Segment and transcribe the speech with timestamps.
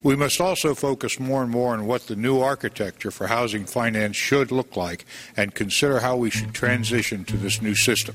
[0.00, 4.14] We must also focus more and more on what the new architecture for housing finance
[4.14, 5.04] should look like
[5.36, 8.14] and consider how we should transition to this new system.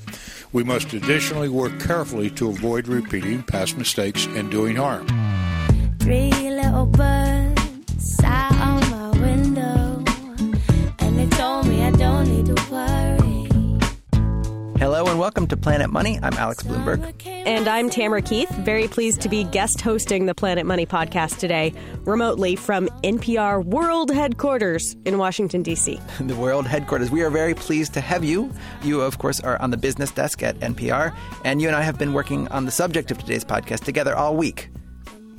[0.50, 5.06] We must additionally work carefully to avoid repeating past mistakes and doing harm.
[6.00, 7.33] Three little birds
[15.24, 16.18] welcome to Planet Money.
[16.22, 17.26] I'm Alex Blumberg.
[17.26, 21.72] And I'm Tamara Keith, very pleased to be guest hosting the Planet Money podcast today,
[22.04, 25.98] remotely from NPR World Headquarters in Washington, D.C.
[26.20, 27.10] The World Headquarters.
[27.10, 28.52] We are very pleased to have you.
[28.82, 31.98] You, of course, are on the business desk at NPR, and you and I have
[31.98, 34.68] been working on the subject of today's podcast together all week.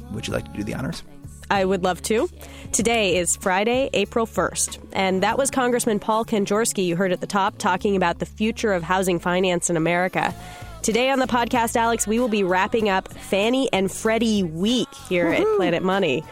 [0.10, 1.04] Would you like to do the honors?
[1.50, 2.30] I would love to.
[2.72, 7.28] Today is Friday, April 1st, and that was Congressman Paul Kanjorski you heard at the
[7.28, 10.34] top talking about the future of housing finance in America.
[10.82, 15.30] Today on the podcast, Alex, we will be wrapping up Fannie and Freddie Week here
[15.30, 15.52] Woo-hoo.
[15.52, 16.24] at Planet Money.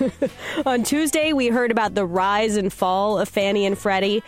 [0.66, 4.22] on Tuesday, we heard about the rise and fall of Fannie and Freddie.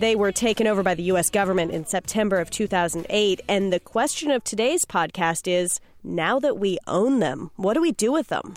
[0.00, 1.30] They were taken over by the U.S.
[1.30, 3.40] government in September of 2008.
[3.48, 7.92] And the question of today's podcast is now that we own them, what do we
[7.92, 8.54] do with them?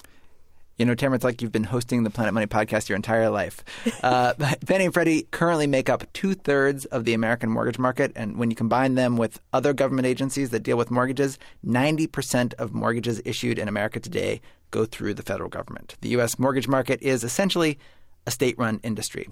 [0.79, 3.63] You know, Tamara, it's like you've been hosting the Planet Money podcast your entire life.
[4.01, 8.13] Uh, Fannie and Freddie currently make up two thirds of the American mortgage market.
[8.15, 12.73] And when you combine them with other government agencies that deal with mortgages, 90% of
[12.73, 14.39] mortgages issued in America today
[14.71, 15.95] go through the federal government.
[15.99, 16.39] The U.S.
[16.39, 17.77] mortgage market is essentially
[18.25, 19.27] a state run industry.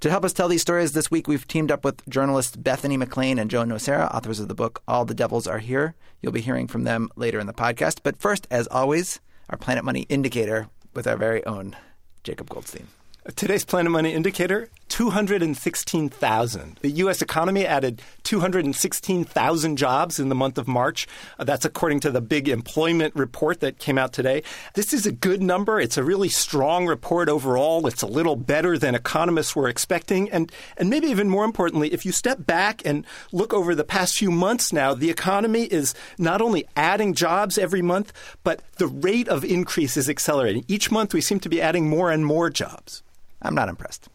[0.00, 3.38] To help us tell these stories this week, we've teamed up with journalists Bethany McLean
[3.38, 5.94] and Joe Nocera, authors of the book All the Devils Are Here.
[6.20, 8.00] You'll be hearing from them later in the podcast.
[8.02, 11.76] But first, as always, our Planet Money indicator with our very own
[12.24, 12.88] Jacob Goldstein.
[13.34, 16.78] Today's Planet Money indicator 216,000.
[16.80, 17.20] The U.S.
[17.20, 21.08] economy added 216,000 jobs in the month of March.
[21.36, 24.44] Uh, that's according to the big employment report that came out today.
[24.74, 25.80] This is a good number.
[25.80, 27.88] It's a really strong report overall.
[27.88, 30.30] It's a little better than economists were expecting.
[30.30, 34.16] And, and maybe even more importantly, if you step back and look over the past
[34.16, 38.12] few months now, the economy is not only adding jobs every month,
[38.44, 40.64] but the rate of increase is accelerating.
[40.68, 43.02] Each month we seem to be adding more and more jobs.
[43.42, 44.08] I'm not impressed.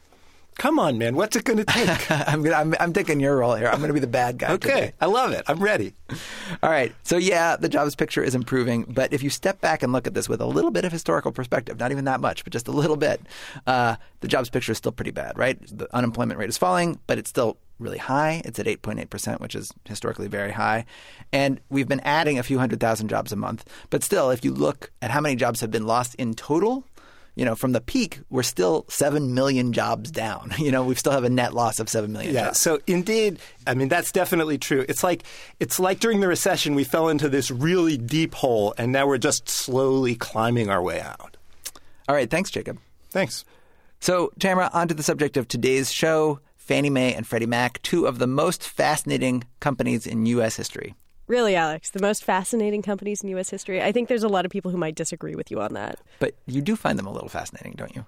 [0.58, 1.16] Come on, man.
[1.16, 2.12] What's it going to take?
[2.30, 3.68] I'm, I'm, I'm, taking your role here.
[3.68, 4.52] I'm going to be the bad guy.
[4.54, 4.70] Okay.
[4.70, 4.94] Today.
[5.00, 5.44] I love it.
[5.48, 5.96] I'm ready.
[6.64, 6.94] All right.
[7.04, 8.84] So, yeah, the jobs picture is improving.
[8.88, 11.32] But if you step back and look at this with a little bit of historical
[11.32, 13.22] perspective, not even that much, but just a little bit,
[13.66, 15.58] uh, the jobs picture is still pretty bad, right?
[15.66, 18.42] The unemployment rate is falling, but it's still really high.
[18.46, 20.86] It's at 8.8%, which is historically very high.
[21.34, 23.68] And we've been adding a few hundred thousand jobs a month.
[23.90, 26.86] But still, if you look at how many jobs have been lost in total,
[27.36, 30.54] you know, from the peak, we're still 7 million jobs down.
[30.62, 32.60] You know, we still have a net loss of 7 million yeah, jobs.
[32.60, 34.86] So indeed, I mean, that's definitely true.
[34.88, 35.24] It's like,
[35.60, 39.18] it's like during the recession, we fell into this really deep hole, and now we're
[39.18, 41.38] just slowly climbing our way out.
[42.08, 42.30] All right.
[42.30, 42.78] Thanks, Jacob.
[43.10, 43.44] Thanks.
[44.00, 48.06] So, Tamara, on to the subject of today's show Fannie Mae and Freddie Mac, two
[48.06, 50.56] of the most fascinating companies in U.S.
[50.56, 50.94] history.
[51.28, 53.50] Really, Alex, the most fascinating companies in U.S.
[53.50, 53.82] history.
[53.82, 56.00] I think there's a lot of people who might disagree with you on that.
[56.20, 58.06] But you do find them a little fascinating, don't you?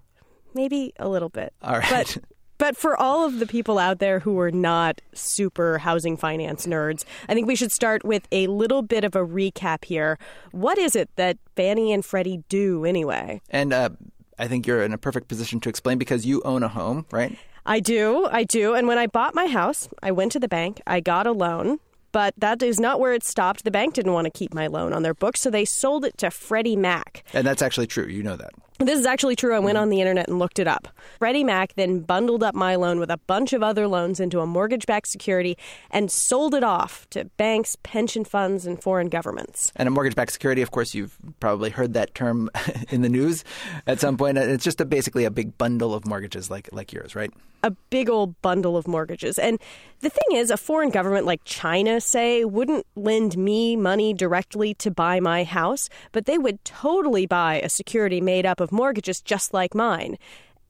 [0.53, 1.53] Maybe a little bit.
[1.61, 1.89] All right.
[1.89, 2.17] But,
[2.57, 7.05] but for all of the people out there who are not super housing finance nerds,
[7.27, 10.17] I think we should start with a little bit of a recap here.
[10.51, 13.41] What is it that Fannie and Freddie do anyway?
[13.49, 13.89] And uh,
[14.37, 17.37] I think you're in a perfect position to explain because you own a home, right?
[17.65, 18.27] I do.
[18.31, 18.73] I do.
[18.73, 21.79] And when I bought my house, I went to the bank, I got a loan.
[22.13, 23.65] But that is not where it stopped.
[23.65, 26.17] The bank didn't want to keep my loan on their books, so they sold it
[26.19, 27.25] to Freddie Mac.
[27.33, 28.05] And that's actually true.
[28.05, 28.53] You know that.
[28.79, 29.55] This is actually true.
[29.55, 30.87] I went on the internet and looked it up.
[31.19, 34.47] Freddie Mac then bundled up my loan with a bunch of other loans into a
[34.47, 35.57] mortgage backed security
[35.91, 39.71] and sold it off to banks, pension funds, and foreign governments.
[39.75, 42.49] And a mortgage backed security, of course, you've probably heard that term
[42.89, 43.43] in the news
[43.85, 44.37] at some point.
[44.37, 47.31] It's just a, basically a big bundle of mortgages like, like yours, right?
[47.61, 49.39] A big old bundle of mortgages.
[49.39, 49.59] And
[50.01, 54.91] the thing is, a foreign government like China, say, wouldn't lend me money directly to
[54.91, 59.53] buy my house, but they would totally buy a security made up of mortgages just
[59.53, 60.17] like mine.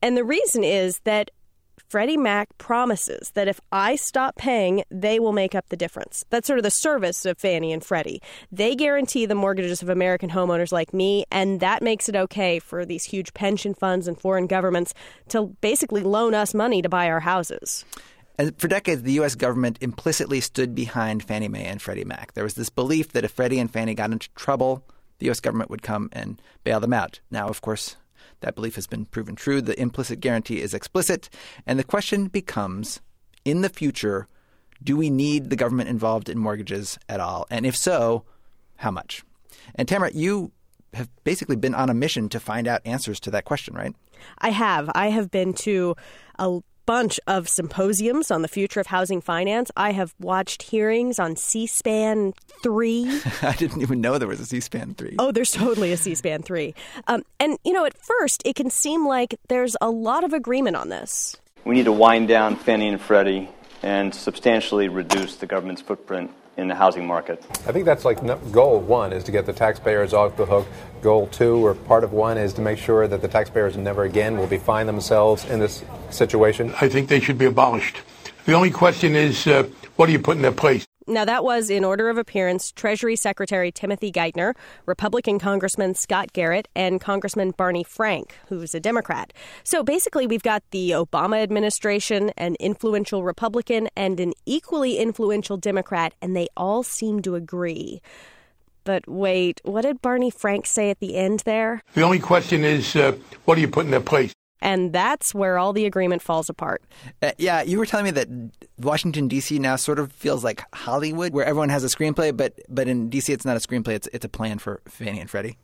[0.02, 1.32] And the reason is that
[1.94, 6.26] Freddie Mac promises that if I stop paying, they will make up the difference.
[6.32, 8.20] That's sort of the service of Fannie and Freddie.
[8.52, 12.84] They guarantee the mortgages of American homeowners like me, and that makes it okay for
[12.84, 14.96] these huge pension funds and foreign governments
[15.30, 17.86] to basically loan us money to buy our houses.
[18.38, 19.36] And for decades, the U.S.
[19.36, 22.34] government implicitly stood behind Fannie Mae and Freddie Mac.
[22.34, 24.84] There was this belief that if Freddie and Fannie got into trouble,
[25.20, 25.40] the U.S.
[25.40, 27.20] government would come and bail them out.
[27.30, 27.96] Now, of course,
[28.40, 29.62] that belief has been proven true.
[29.62, 31.30] The implicit guarantee is explicit.
[31.66, 33.02] And the question becomes
[33.46, 34.28] in the future,
[34.84, 37.46] do we need the government involved in mortgages at all?
[37.50, 38.26] And if so,
[38.78, 39.24] how much?
[39.76, 40.52] And Tamara, you
[40.94, 43.96] have basically been on a mission to find out answers to that question, right?
[44.40, 44.90] I have.
[44.94, 45.96] I have been to
[46.38, 49.72] a bunch of symposiums on the future of housing finance.
[49.76, 53.22] I have watched hearings on C SPAN 3.
[53.42, 55.16] I didn't even know there was a C SPAN 3.
[55.20, 56.74] Oh, there's totally a C SPAN 3.
[57.08, 60.76] Um, and, you know, at first, it can seem like there's a lot of agreement
[60.76, 61.36] on this.
[61.66, 63.50] We need to wind down Fannie and Freddie
[63.82, 67.44] and substantially reduce the government's footprint in the housing market.
[67.68, 68.22] I think that's like
[68.52, 70.68] goal one is to get the taxpayers off the hook.
[71.02, 74.38] Goal two, or part of one, is to make sure that the taxpayers never again
[74.38, 76.74] will be find themselves in this situation.
[76.80, 77.98] I think they should be abolished.
[78.46, 80.86] The only question is, uh, what do you put in their place?
[81.06, 84.54] Now, that was in order of appearance Treasury Secretary Timothy Geithner,
[84.86, 89.34] Republican Congressman Scott Garrett, and Congressman Barney Frank, who's a Democrat.
[89.64, 96.14] So basically, we've got the Obama administration, an influential Republican, and an equally influential Democrat,
[96.22, 98.02] and they all seem to agree.
[98.86, 101.82] But wait, what did Barney Frank say at the end there?
[101.94, 104.34] The only question is, uh, what do you put in their place?
[104.64, 106.82] And that's where all the agreement falls apart.
[107.22, 108.30] Uh, yeah, you were telling me that
[108.80, 109.60] Washington D.C.
[109.60, 113.32] now sort of feels like Hollywood, where everyone has a screenplay, but but in D.C.
[113.32, 115.58] it's not a screenplay; it's it's a plan for Fannie and Freddie.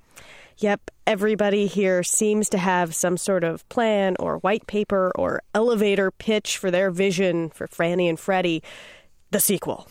[0.57, 6.11] Yep, everybody here seems to have some sort of plan or white paper or elevator
[6.11, 8.61] pitch for their vision for Fannie and Freddie,
[9.31, 9.87] the sequel.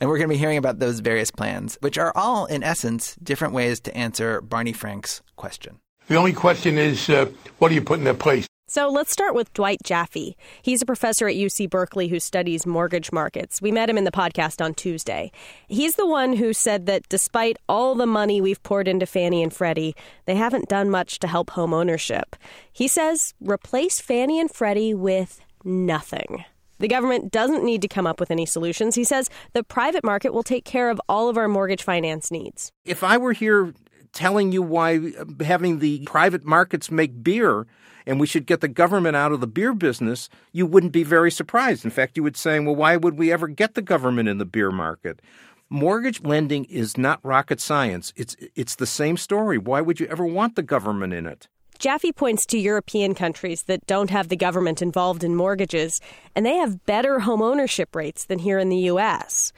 [0.00, 3.14] And we're going to be hearing about those various plans, which are all, in essence,
[3.22, 5.78] different ways to answer Barney Frank's question.
[6.08, 8.46] The only question is, uh, what do you put in their place?
[8.66, 10.36] So let's start with Dwight Jaffe.
[10.62, 13.60] He's a professor at UC Berkeley who studies mortgage markets.
[13.62, 15.32] We met him in the podcast on Tuesday.
[15.68, 19.52] He's the one who said that despite all the money we've poured into Fannie and
[19.52, 19.94] Freddie,
[20.24, 22.36] they haven't done much to help home ownership.
[22.72, 26.44] He says replace Fannie and Freddie with nothing.
[26.78, 28.94] The government doesn't need to come up with any solutions.
[28.94, 32.70] He says the private market will take care of all of our mortgage finance needs.
[32.84, 33.74] If I were here
[34.18, 37.68] telling you why uh, having the private markets make beer
[38.04, 41.30] and we should get the government out of the beer business, you wouldn't be very
[41.30, 41.84] surprised.
[41.84, 44.44] In fact, you would say, well, why would we ever get the government in the
[44.44, 45.22] beer market?
[45.70, 48.12] Mortgage lending is not rocket science.
[48.16, 49.56] It's it's the same story.
[49.56, 51.46] Why would you ever want the government in it?
[51.78, 56.00] Jaffe points to European countries that don't have the government involved in mortgages,
[56.34, 59.52] and they have better home ownership rates than here in the US.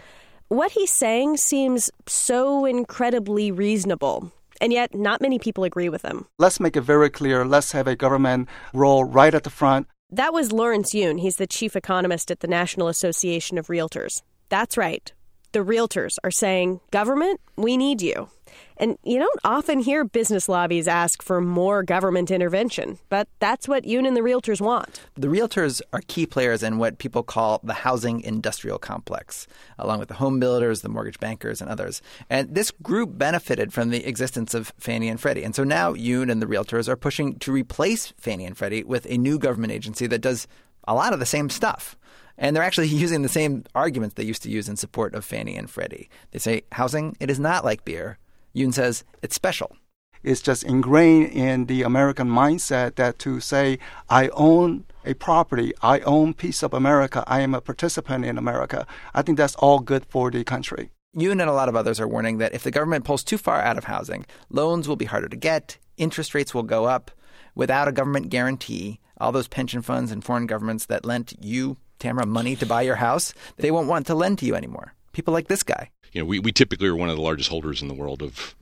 [0.49, 6.27] What he's saying seems so incredibly reasonable and yet not many people agree with him.
[6.39, 7.45] Let's make it very clear.
[7.45, 9.87] Let's have a government role right at the front.
[10.11, 11.19] That was Lawrence Yun.
[11.19, 14.23] He's the chief economist at the National Association of Realtors.
[14.49, 15.13] That's right.
[15.53, 18.29] The realtors are saying, government, we need you.
[18.77, 23.85] And you don't often hear business lobbies ask for more government intervention, but that's what
[23.85, 25.01] Yun and the realtors want.
[25.17, 29.47] The realtors are key players in what people call the housing industrial complex,
[29.79, 32.01] along with the home builders, the mortgage bankers, and others.
[32.31, 35.45] And this group benefited from the existence of Fannie and Freddie.
[35.45, 39.07] And so now Yun and the realtors are pushing to replace Fannie and Freddie with
[39.11, 40.49] a new government agency that does
[40.89, 41.97] a lot of the same stuff.
[42.39, 45.57] And they're actually using the same arguments they used to use in support of Fannie
[45.57, 46.09] and Freddie.
[46.31, 48.19] They say housing, it is not like beer.
[48.53, 49.77] Yun says it's special.
[50.23, 53.79] It's just ingrained in the American mindset that to say,
[54.11, 58.87] I own a property, I own piece of America, I am a participant in America,
[59.15, 60.91] I think that's all good for the country.
[61.15, 63.63] Yun and a lot of others are warning that if the government pulls too far
[63.63, 67.11] out of housing, loans will be harder to get, interest rates will go up.
[67.55, 72.27] Without a government guarantee, all those pension funds and foreign governments that lent you, Tamara,
[72.27, 74.95] money to buy your house, they won't want to lend to you anymore.
[75.13, 77.83] People like this guy you know, we, we typically are one of the largest holders
[77.83, 78.55] in the world of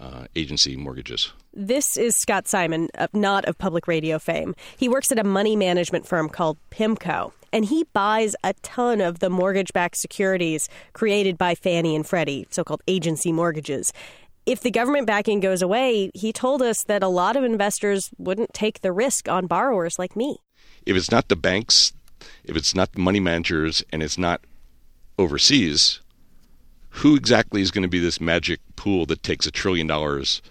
[0.00, 1.32] uh, agency mortgages.
[1.54, 4.54] This is Scott Simon, not of public radio fame.
[4.76, 9.20] He works at a money management firm called PIMCO, and he buys a ton of
[9.20, 13.92] the mortgage backed securities created by Fannie and Freddie, so called agency mortgages.
[14.44, 18.54] If the government backing goes away, he told us that a lot of investors wouldn't
[18.54, 20.38] take the risk on borrowers like me.
[20.84, 21.92] If it's not the banks,
[22.42, 24.40] if it's not the money managers, and it's not
[25.16, 26.00] overseas,
[26.92, 30.42] who exactly is going to be this magic pool that takes a trillion dollars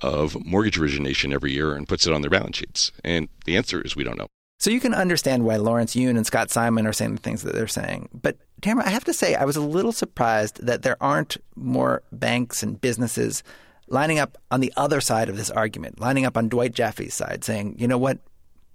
[0.00, 2.92] of mortgage origination every year and puts it on their balance sheets?
[3.02, 4.28] And the answer is we don't know.
[4.58, 7.54] So you can understand why Lawrence Yun and Scott Simon are saying the things that
[7.54, 8.08] they're saying.
[8.14, 12.02] But Tamara, I have to say, I was a little surprised that there aren't more
[12.12, 13.42] banks and businesses
[13.88, 17.44] lining up on the other side of this argument, lining up on Dwight Jaffe's side,
[17.44, 18.18] saying, you know what?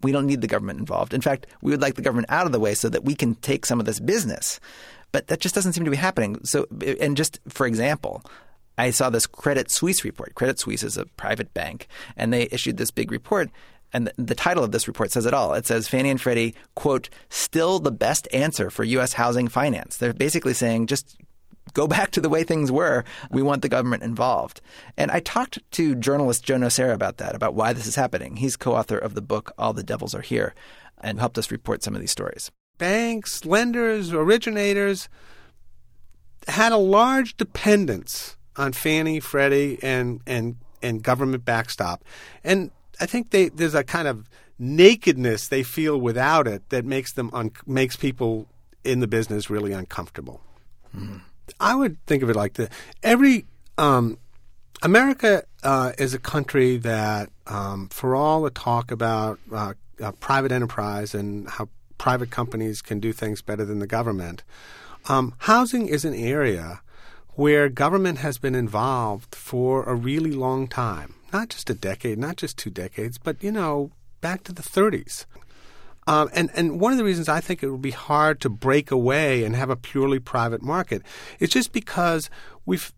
[0.02, 1.14] We don't need the government involved.
[1.14, 3.36] In fact, we would like the government out of the way so that we can
[3.36, 4.60] take some of this business.
[5.12, 6.40] But that just doesn't seem to be happening.
[6.44, 6.68] So,
[7.00, 8.24] and just for example,
[8.78, 10.36] I saw this Credit Suisse report.
[10.36, 13.50] Credit Suisse is a private bank, and they issued this big report.
[13.92, 15.54] And the, the title of this report says it all.
[15.54, 19.14] It says Fannie and Freddie, quote, still the best answer for U.S.
[19.14, 19.98] housing finance.
[19.98, 21.18] They're basically saying just
[21.74, 23.04] go back to the way things were.
[23.32, 24.62] We want the government involved.
[24.98, 28.38] And I talked to journalist Joe Nocera about that, about why this is happening.
[28.38, 30.54] He's co author of the book All the Devils Are Here
[31.02, 32.52] and helped us report some of these stories.
[32.78, 35.10] Banks, lenders, originators
[36.48, 42.04] had a large dependence on Fannie, Freddie, and, and, and government backstop.
[42.44, 47.14] And I think they, there's a kind of nakedness they feel without it that makes
[47.14, 48.48] them un- makes people
[48.84, 50.42] in the business really uncomfortable.
[50.96, 51.22] Mm.
[51.60, 52.70] I would think of it like this:
[53.04, 53.46] every
[53.78, 54.18] um,
[54.82, 60.52] America uh, is a country that, um, for all the talk about uh, uh, private
[60.52, 64.44] enterprise and how private companies can do things better than the government,
[65.08, 66.82] um, housing is an area
[67.32, 71.16] where government has been involved for a really long time.
[71.32, 73.92] Not just a decade, not just two decades, but you know,
[74.22, 75.26] back to the 30s.
[76.10, 78.90] Um, and, and one of the reasons I think it would be hard to break
[78.90, 81.04] away and have a purely private market
[81.40, 82.32] is just because
[82.66, 82.92] we've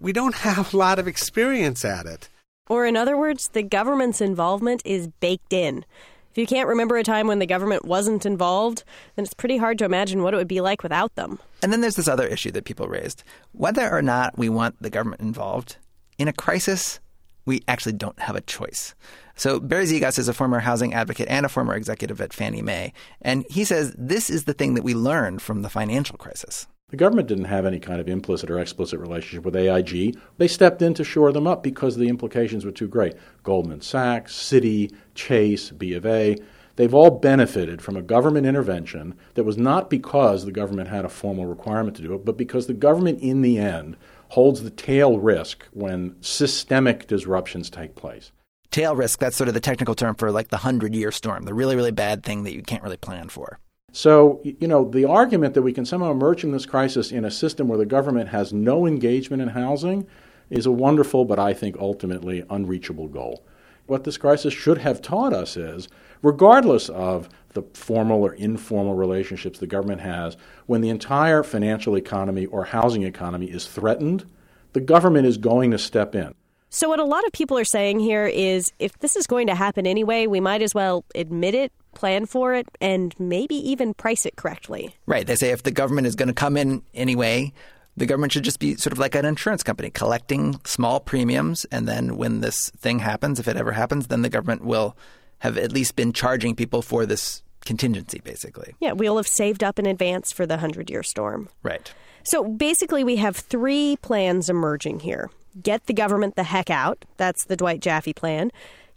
[0.00, 2.30] we don't have a lot of experience at it.
[2.70, 5.84] Or in other words, the government's involvement is baked in.
[6.30, 8.84] If you can't remember a time when the government wasn't involved,
[9.16, 11.38] then it's pretty hard to imagine what it would be like without them.
[11.62, 13.22] And then there's this other issue that people raised.
[13.52, 15.76] Whether or not we want the government involved,
[16.18, 17.00] in a crisis,
[17.44, 18.94] we actually don't have a choice.
[19.36, 22.92] So Barry Zigas is a former housing advocate and a former executive at Fannie Mae.
[23.20, 26.66] And he says this is the thing that we learned from the financial crisis.
[26.90, 30.16] The government didn't have any kind of implicit or explicit relationship with AIG.
[30.38, 33.14] They stepped in to shore them up because the implications were too great.
[33.42, 36.36] Goldman Sachs, Citi, Chase, B of A,
[36.76, 41.08] they've all benefited from a government intervention that was not because the government had a
[41.08, 43.96] formal requirement to do it, but because the government in the end
[44.34, 48.32] holds the tail risk when systemic disruptions take place.
[48.72, 51.54] Tail risk, that's sort of the technical term for like the 100 year storm, the
[51.54, 53.60] really, really bad thing that you can't really plan for.
[53.92, 57.30] So, you know, the argument that we can somehow emerge from this crisis in a
[57.30, 60.04] system where the government has no engagement in housing
[60.50, 63.46] is a wonderful, but I think ultimately unreachable goal.
[63.86, 65.88] What this crisis should have taught us is,
[66.22, 70.36] regardless of the formal or informal relationships the government has,
[70.66, 74.24] when the entire financial economy or housing economy is threatened,
[74.72, 76.34] the government is going to step in.
[76.70, 79.54] So, what a lot of people are saying here is if this is going to
[79.54, 84.26] happen anyway, we might as well admit it, plan for it, and maybe even price
[84.26, 84.96] it correctly.
[85.06, 85.24] Right.
[85.24, 87.52] They say if the government is going to come in anyway,
[87.96, 91.64] the government should just be sort of like an insurance company collecting small premiums.
[91.66, 94.96] And then when this thing happens, if it ever happens, then the government will
[95.38, 98.74] have at least been charging people for this contingency, basically.
[98.80, 101.48] Yeah, we'll have saved up in advance for the 100 year storm.
[101.62, 101.92] Right.
[102.24, 105.30] So basically, we have three plans emerging here
[105.62, 107.04] get the government the heck out.
[107.16, 108.50] That's the Dwight Jaffe plan.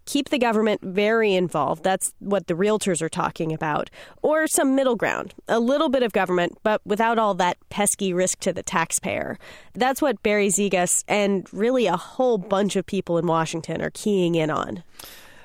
[0.07, 1.83] Keep the government very involved.
[1.83, 3.89] That's what the realtors are talking about.
[4.21, 8.39] Or some middle ground, a little bit of government, but without all that pesky risk
[8.39, 9.37] to the taxpayer.
[9.73, 14.35] That's what Barry Zigas and really a whole bunch of people in Washington are keying
[14.35, 14.81] in on.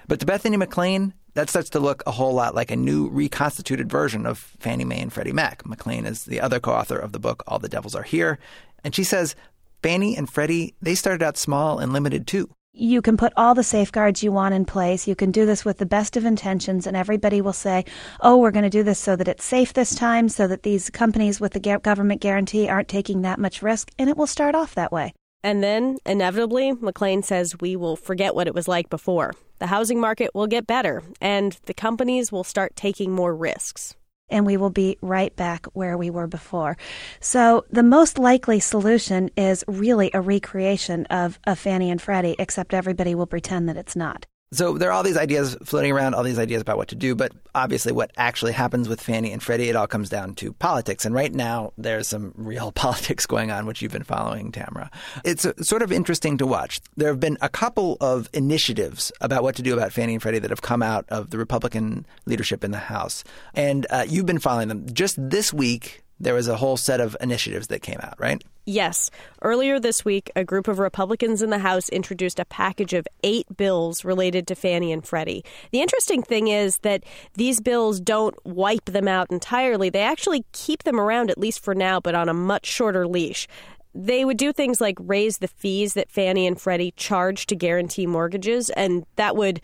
[0.06, 3.90] But to Bethany McLean, that starts to look a whole lot like a new reconstituted
[3.90, 5.66] version of Fannie Mae and Freddie Mac.
[5.66, 8.38] McLean is the other co author of the book All the Devils Are Here.
[8.84, 9.34] And she says
[9.82, 12.48] Fannie and Freddie, they started out small and limited too.
[12.74, 15.06] You can put all the safeguards you want in place.
[15.06, 17.84] You can do this with the best of intentions, and everybody will say,
[18.22, 20.88] oh, we're going to do this so that it's safe this time, so that these
[20.88, 24.74] companies with the government guarantee aren't taking that much risk, and it will start off
[24.74, 25.12] that way.
[25.42, 29.34] And then, inevitably, McLean says we will forget what it was like before.
[29.58, 33.96] The housing market will get better, and the companies will start taking more risks
[34.32, 36.76] and we will be right back where we were before.
[37.20, 42.74] So the most likely solution is really a recreation of, of Fannie and Freddie, except
[42.74, 44.26] everybody will pretend that it's not.
[44.52, 47.14] So there are all these ideas floating around, all these ideas about what to do,
[47.14, 51.06] but obviously what actually happens with Fannie and Freddie, it all comes down to politics.
[51.06, 54.90] And right now, there's some real politics going on, which you've been following, Tamara.
[55.24, 56.80] It's uh, sort of interesting to watch.
[56.98, 60.40] There have been a couple of initiatives about what to do about Fannie and Freddie
[60.40, 63.24] that have come out of the Republican leadership in the House.
[63.54, 64.86] And uh, you've been following them.
[64.92, 68.42] Just this week, there was a whole set of initiatives that came out, right?
[68.64, 69.10] Yes.
[69.42, 73.46] Earlier this week, a group of Republicans in the House introduced a package of eight
[73.56, 75.44] bills related to Fannie and Freddie.
[75.72, 77.02] The interesting thing is that
[77.34, 79.90] these bills don't wipe them out entirely.
[79.90, 83.48] They actually keep them around, at least for now, but on a much shorter leash.
[83.94, 88.06] They would do things like raise the fees that Fannie and Freddie charge to guarantee
[88.06, 89.60] mortgages, and that would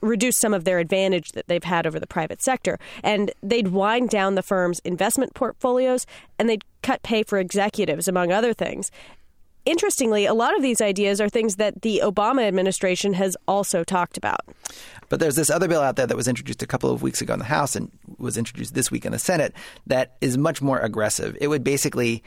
[0.00, 2.78] reduce some of their advantage that they've had over the private sector.
[3.02, 6.06] And they'd wind down the firm's investment portfolios
[6.38, 8.90] and they'd cut pay for executives, among other things.
[9.66, 14.16] Interestingly, a lot of these ideas are things that the Obama administration has also talked
[14.16, 14.40] about.
[15.10, 17.34] But there's this other bill out there that was introduced a couple of weeks ago
[17.34, 19.54] in the House and was introduced this week in the Senate
[19.86, 21.36] that is much more aggressive.
[21.40, 22.22] It would basically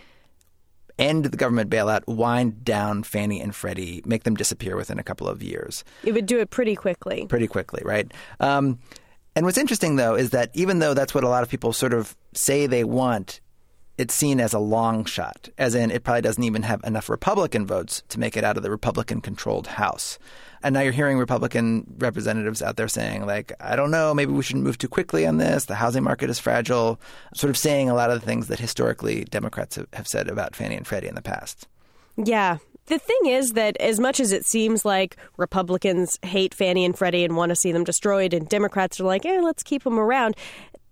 [1.00, 5.28] end the government bailout, wind down Fannie and Freddie, make them disappear within a couple
[5.28, 5.84] of years.
[6.04, 7.26] It would do it pretty quickly.
[7.28, 8.12] Pretty quickly, right?
[8.40, 8.80] Um,
[9.36, 11.94] and what's interesting, though, is that even though that's what a lot of people sort
[11.94, 13.42] of say they want,
[13.98, 17.66] it's seen as a long shot, as in it probably doesn't even have enough Republican
[17.66, 20.18] votes to make it out of the Republican controlled House.
[20.64, 24.42] And now you're hearing Republican representatives out there saying, like, I don't know, maybe we
[24.42, 25.66] shouldn't move too quickly on this.
[25.66, 27.00] The housing market is fragile,
[27.36, 30.78] sort of saying a lot of the things that historically Democrats have, said about Fannie
[30.78, 31.68] and Freddie in the past.
[32.18, 32.58] Yeah.
[32.88, 37.24] The thing is that as much as it seems like Republicans hate Fannie and Freddie
[37.24, 40.36] and want to see them destroyed, and Democrats are like, eh, let's keep them around,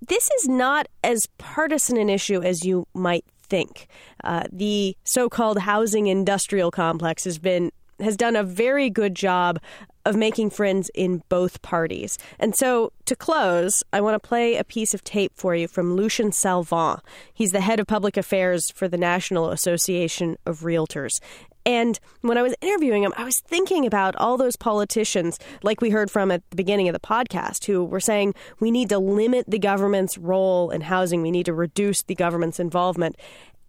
[0.07, 3.87] this is not as partisan an issue as you might think.
[4.23, 9.59] Uh, the so called housing industrial complex has been has done a very good job
[10.05, 12.17] of making friends in both parties.
[12.39, 15.95] And so, to close, I want to play a piece of tape for you from
[15.95, 17.01] Lucien Salvant.
[17.33, 21.19] He's the head of public affairs for the National Association of Realtors.
[21.65, 25.89] And when I was interviewing him, I was thinking about all those politicians, like we
[25.89, 29.45] heard from at the beginning of the podcast, who were saying we need to limit
[29.47, 33.15] the government's role in housing, we need to reduce the government's involvement.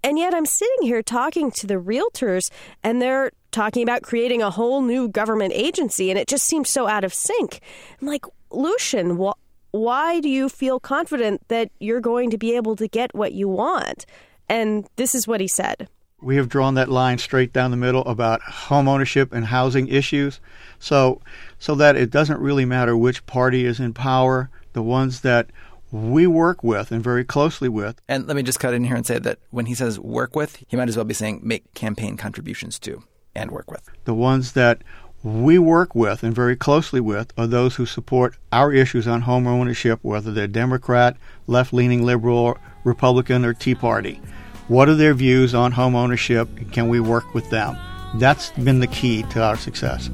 [0.05, 2.51] And yet I'm sitting here talking to the realtors,
[2.83, 6.89] and they're talking about creating a whole new government agency, and it just seems so
[6.89, 7.61] out of sync.
[8.01, 9.39] I'm like, Lucien, wh-
[9.71, 13.49] why do you feel confident that you're going to be able to get what you
[13.49, 14.07] want?
[14.49, 15.89] And this is what he said.
[16.23, 20.41] We have drawn that line straight down the middle about home ownership and housing issues,
[20.79, 21.21] so
[21.59, 24.51] so that it doesn't really matter which party is in power.
[24.73, 25.51] The ones that
[25.91, 28.01] we work with and very closely with.
[28.09, 30.65] And let me just cut in here and say that when he says work with,
[30.67, 33.89] he might as well be saying make campaign contributions to and work with.
[34.05, 34.83] The ones that
[35.23, 39.47] we work with and very closely with are those who support our issues on home
[39.47, 44.21] ownership, whether they're Democrat, left leaning liberal, Republican, or Tea Party.
[44.69, 47.77] What are their views on home ownership can we work with them?
[48.15, 50.09] That's been the key to our success.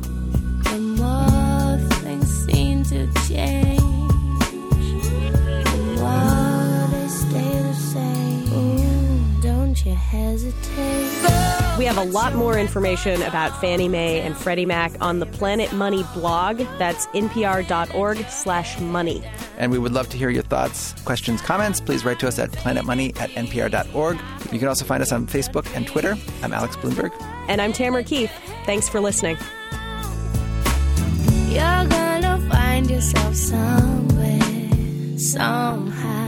[11.79, 15.73] We have a lot more information about Fannie Mae and Freddie Mac on the Planet
[15.73, 16.59] Money blog.
[16.77, 19.23] That's npr.org slash money.
[19.59, 21.81] And we would love to hear your thoughts, questions, comments.
[21.81, 24.19] Please write to us at planetmoney at npr.org.
[24.53, 26.17] You can also find us on Facebook and Twitter.
[26.43, 27.13] I'm Alex Blumberg.
[27.49, 28.33] And I'm Tamara Keith.
[28.67, 29.37] Thanks for listening.
[31.47, 34.41] You're gonna find yourself somewhere,
[35.17, 36.27] somehow.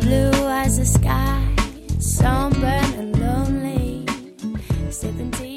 [0.00, 1.59] Blue as the sky,
[2.00, 4.06] sunburned and lonely,
[4.90, 5.49] sipping tea.